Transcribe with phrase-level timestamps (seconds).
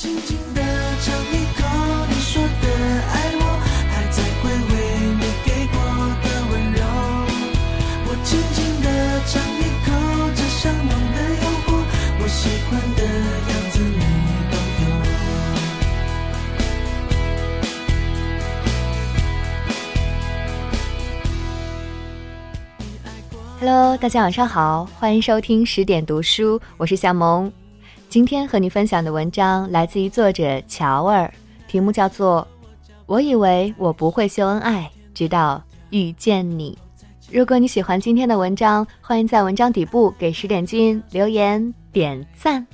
[0.00, 0.62] 轻轻地
[1.02, 1.62] 尝一口
[2.08, 2.66] 你说的
[3.12, 3.42] 爱我，
[3.90, 4.72] 还在回味
[5.20, 5.76] 你给过
[6.22, 6.80] 的温柔。
[23.60, 27.52] Hello，大家晚上好，欢迎收听十点读书，我是夏萌。
[28.10, 31.32] 今天和你分享的文章来自于作者乔儿，
[31.68, 32.44] 题目叫做
[33.06, 36.76] 《我以为我不会秀恩爱，直到遇见你》。
[37.30, 42.66] 如果你喜欢今天的文章，欢迎在文章底部给十点君留言点赞。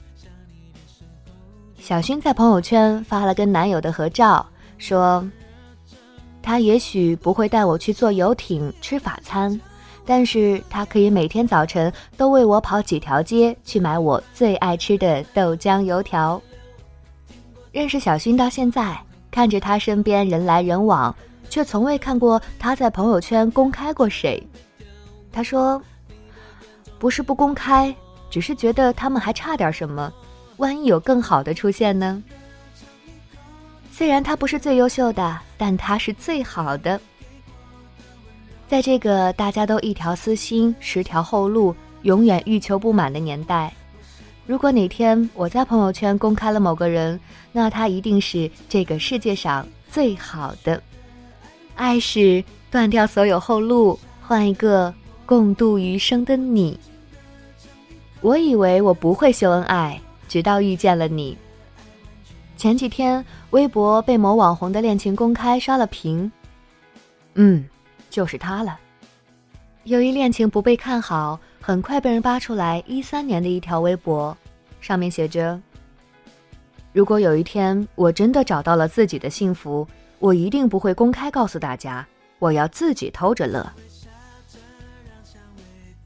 [1.79, 4.45] 小薰在朋友圈发了跟男友的合照，
[4.79, 5.23] 说
[6.43, 9.61] ：“他也许不会带我去坐游艇吃法餐。”
[10.07, 16.41] 但是他可以每天早晨都为我跑几条街去买我最爱吃的豆浆油条。
[17.73, 18.97] 认识小薰到现在，
[19.31, 21.15] 看着他身边人来人往，
[21.51, 24.43] 却从未看过他在朋友圈公开过谁。
[25.33, 25.83] 他说
[26.99, 27.95] ：“不是不公开，
[28.31, 30.11] 只是觉得他们还差点什么，
[30.57, 32.23] 万一有更好的出现呢？”
[33.93, 36.99] 虽然他不是最优秀的，但他是最好的。
[38.69, 43.73] 在这个大家都一条私心、十条后路、永远欲求不满的年代，
[44.45, 47.19] 如果哪天我在朋友圈公开了某个人，
[47.53, 50.83] 那他一定是这个世界上最好的。
[51.77, 54.93] 爱是断掉所有后路，换一个
[55.25, 56.79] 共度余生的你。
[58.21, 61.39] 我以为我不会秀恩爱，直到遇见了你。
[62.57, 66.31] 前几天，微博被某网红的恋情公开刷了屏。
[67.35, 67.65] 嗯。
[68.11, 68.79] 就是他了。
[69.85, 74.37] 由于恋情不被看好，很快被人扒出来一三年的一条微博，
[74.81, 75.61] 上面写着
[76.93, 79.87] ：“如果有一天我真的找到了自己的幸福，
[80.19, 82.07] 我一定不会公开告诉大家，
[82.39, 83.65] 我要自己偷着乐。”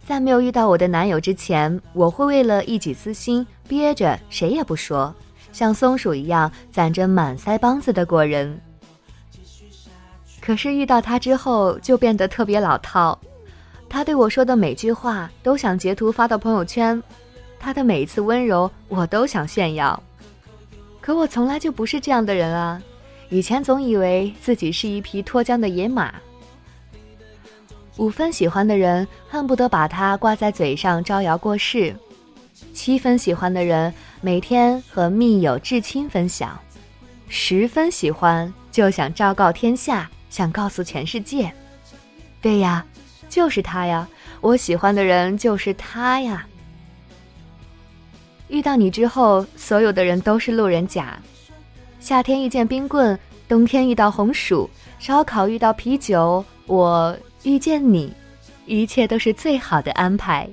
[0.05, 5.15] 在没有遇到我的男友之前，我会为了一己私心憋着，谁也不说，
[5.53, 8.61] 像松鼠一样攒着满腮帮子的过人。
[10.51, 13.17] 可是遇到他之后，就变得特别老套。
[13.89, 17.01] 他对我说的每句话，都想截图发到朋友圈；
[17.61, 20.03] 他的每一次温柔，我都想炫耀。
[21.01, 22.83] 可我从来就不是这样的人啊！
[23.29, 26.13] 以前总以为自己是一匹脱缰的野马。
[27.99, 31.95] 五分喜欢的人，恨不得把他挂在嘴上招摇过市；
[32.75, 36.59] 七分喜欢的人，每天和密友至亲分享；
[37.29, 40.11] 十分喜欢，就想昭告天下。
[40.31, 41.53] 想告诉全世界，
[42.41, 42.87] 对呀，
[43.29, 44.09] 就是他呀！
[44.41, 46.47] 我喜欢的人就是他呀。
[48.49, 51.19] 遇到你之后，所有的人都是路人甲。
[51.99, 53.19] 夏天遇见冰棍，
[53.49, 58.13] 冬天遇到红薯，烧烤遇到啤酒，我遇见你，
[58.67, 60.49] 一切都是最好的安排。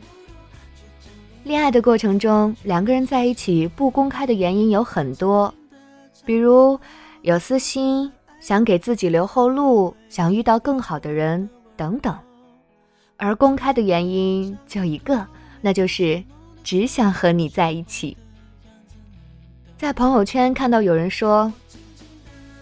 [1.44, 5.54] 恋爱的过程中，两个人在一起不公开的原因有很多，
[6.26, 6.78] 比如
[7.22, 8.12] 有私心。
[8.48, 12.18] 想给自己留后路，想遇到更好的人等等，
[13.18, 15.28] 而公开的原因就一个，
[15.60, 16.24] 那就是
[16.64, 18.16] 只想和你在一起。
[19.78, 21.52] 在朋友圈看到有人说，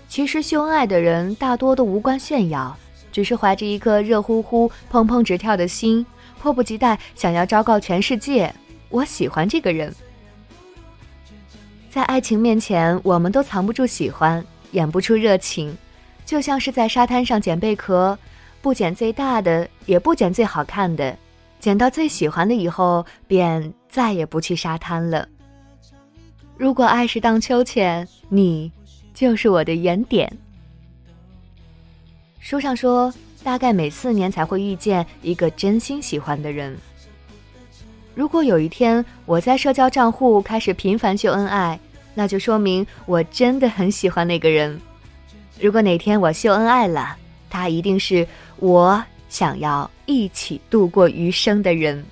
[0.08, 2.76] 其实秀恩爱的人大多都无关炫耀，
[3.12, 6.04] 只是怀着一颗热乎乎、砰砰直跳的心，
[6.42, 8.52] 迫不及待想要昭告全世界，
[8.90, 9.94] 我喜欢这个人。
[11.92, 14.44] 在爱情面前，我们都藏不住喜欢。
[14.76, 15.76] 演不出热情，
[16.26, 18.18] 就像是在沙滩上捡贝壳，
[18.62, 21.18] 不捡最大的，也不捡最好看的，
[21.62, 25.26] 捡到最喜欢的以后，便再也不去沙滩了。
[26.58, 28.70] 如果爱是荡秋千，你
[29.14, 30.30] 就是我的原点。
[32.40, 36.78] 书上说，大概每四年才会遇见一个真心喜欢的人。
[38.14, 41.80] 如果有一天我在社交账户开始频繁秀恩爱，
[42.16, 44.82] 那就说明我真的很喜欢那个人。
[45.60, 47.16] 如果哪天我秀恩爱了，
[47.50, 48.26] 他一定是
[48.58, 52.04] 我想要一起度过余生的人。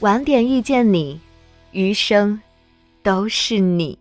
[0.00, 1.20] 晚点遇见你，
[1.72, 2.40] 余生
[3.02, 3.98] 都是你。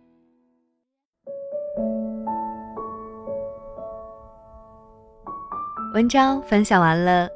[5.94, 7.28] 文章分享完了，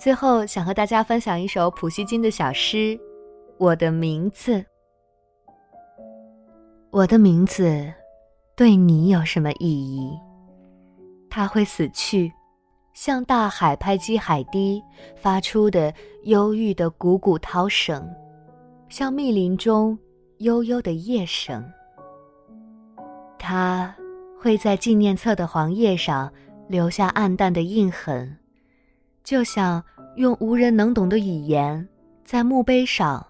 [0.00, 2.76] 最后想和大家分享一首普希金的小诗
[3.58, 4.54] 《我的名字》。
[6.90, 7.92] 我的名字，
[8.56, 10.18] 对你有什么意义？
[11.28, 12.32] 它会死去，
[12.94, 14.82] 像大海拍击海堤
[15.14, 15.92] 发出的
[16.24, 18.08] 忧郁的汩汩涛声，
[18.88, 19.96] 像密林中
[20.38, 21.62] 悠悠的夜声。
[23.38, 23.94] 它
[24.40, 26.32] 会在纪念册的黄页上
[26.68, 28.34] 留下暗淡的印痕，
[29.22, 29.84] 就像
[30.16, 31.86] 用无人能懂的语言
[32.24, 33.24] 在墓碑上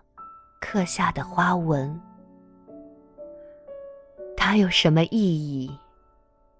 [0.61, 2.01] 刻下的花纹。
[4.51, 5.71] 它有什么意义？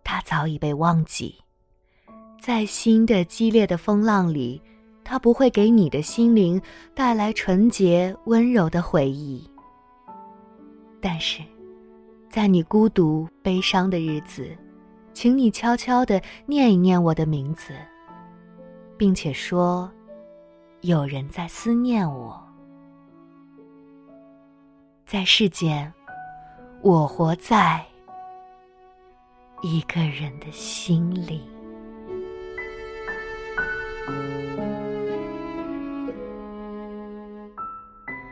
[0.05, 1.35] 它早已被忘记。
[2.39, 4.61] 在新的激烈的风浪里，
[5.03, 6.61] 它不会给你的心灵
[6.95, 9.43] 带来纯洁温柔的回忆。
[11.01, 11.41] 但是，
[12.29, 14.55] 在你孤独悲伤的日子，
[15.15, 17.73] 请你悄悄地念一念我的名字，
[18.99, 19.91] 并且说
[20.85, 22.39] ：“有人在思念我。”
[25.09, 25.91] 在世间，
[26.81, 27.85] 我活在
[29.63, 31.43] 一个人的心里。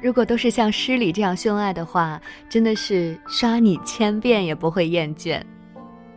[0.01, 5.43] 如果都是像诗里这样秀恩爱的话，真的是刷你千遍也不会厌倦。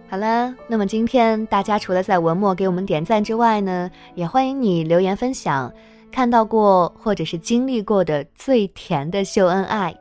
[0.08, 5.74] 好了，那么今天大家除了在文末给我们点赞之外呢，也欢迎你留言分享
[6.12, 9.96] 看到过或者是经历过的最甜的秀恩爱。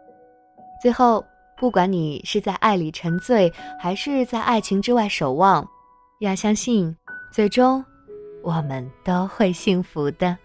[0.82, 1.24] 最后，
[1.58, 5.69] 不管你是在爱里沉醉，还是在爱情之外守望，
[6.20, 6.96] 要相信，
[7.32, 7.84] 最终
[8.43, 10.38] 我们都会幸福的。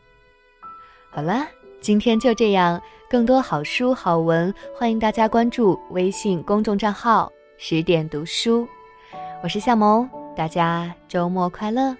[1.11, 1.45] 好了，
[1.79, 2.81] 今天就这样。
[3.09, 8.67] 更多好书好文，欢迎大家关注微信公众账号“十点读书”。
[9.43, 11.95] 我是夏萌，大家周末快乐。